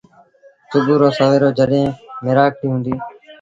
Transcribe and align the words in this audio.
سُڀوٚ 0.69 0.99
رو 1.01 1.09
سويرو 1.17 1.49
جڏهيݩٚ 1.57 1.95
ميرآکڙيٚ 2.23 2.71
هُنٚديٚ 2.71 2.99